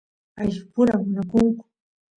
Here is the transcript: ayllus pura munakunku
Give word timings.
ayllus 0.39 0.59
pura 0.71 0.93
munakunku 1.01 1.63